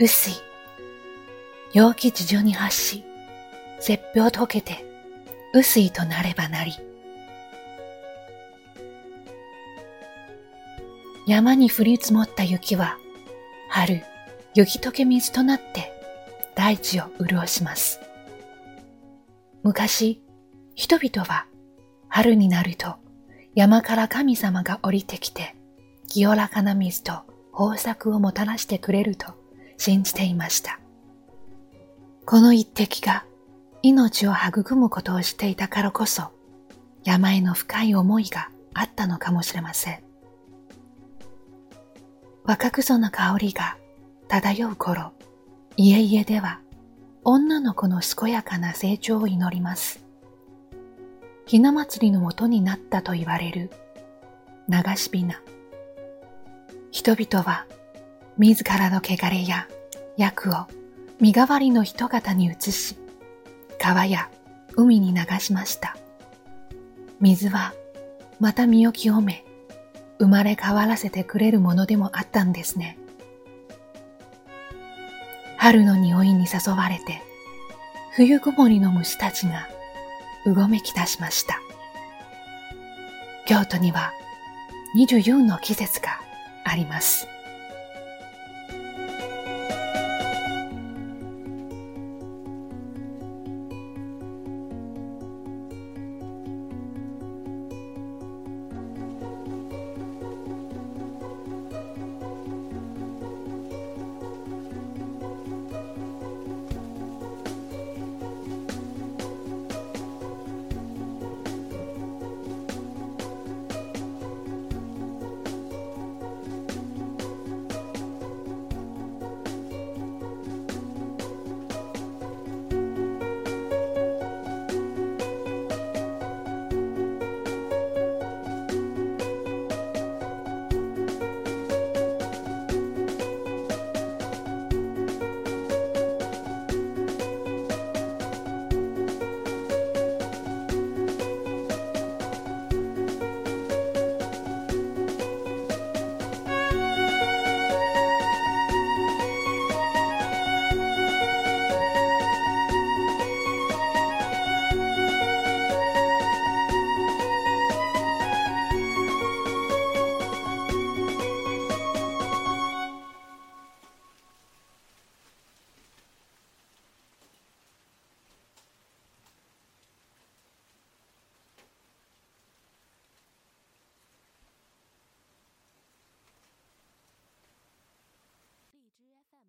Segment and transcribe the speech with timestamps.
[0.00, 0.32] 雨水。
[1.74, 3.04] 陽気地上に発し、
[3.82, 4.82] 絶氷溶けて、
[5.52, 6.72] 雨水となればなり。
[11.26, 12.96] 山に降り積もった雪は、
[13.68, 14.02] 春、
[14.54, 15.92] 雪解け水となって
[16.54, 18.00] 大地を潤します。
[19.62, 20.22] 昔、
[20.74, 21.44] 人々は
[22.08, 22.94] 春になると
[23.54, 25.54] 山から神様が降りてきて
[26.08, 27.12] 清らかな水と
[27.52, 29.39] 豊作をもたらしてくれると
[29.80, 30.78] 信じていました。
[32.26, 33.24] この一滴が
[33.82, 36.24] 命を育むことをしていたからこそ
[37.02, 40.02] 山への深い思いがあったのかもしれません。
[42.44, 43.78] 若草の香りが
[44.28, 45.12] 漂う頃、
[45.78, 46.60] 家々では
[47.24, 50.04] 女の子の健やかな成長を祈ります。
[51.46, 53.70] ひな祭りの元になったと言われる
[54.68, 55.40] 流しびな。
[56.90, 57.64] 人々は
[58.40, 59.68] 自らの汚れや
[60.20, 60.66] 薬を
[61.18, 62.96] 身代わりの人型に移し、
[63.78, 64.30] 川や
[64.76, 65.96] 海に流しました。
[67.20, 67.72] 水は
[68.38, 69.44] また身を清め、
[70.18, 72.98] 生まれ変わらせてくれるものでもあったんですね。
[75.56, 77.22] 春の匂いに誘われて、
[78.14, 79.68] 冬曇りの虫たちが
[80.44, 81.60] うごめき出しました。
[83.46, 84.12] 京都には
[84.96, 86.20] 24の季節が
[86.64, 87.26] あります。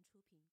[0.00, 0.40] 出品。